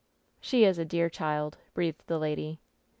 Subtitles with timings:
[0.39, 2.59] "She is a dear child," breathed the lady.